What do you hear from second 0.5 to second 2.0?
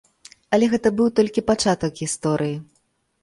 Але гэта быў толькі пачатак